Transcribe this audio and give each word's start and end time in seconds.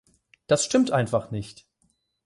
Das 0.47 0.65
stimmt 0.65 0.89
einfach 0.89 1.29
nicht! 1.29 1.67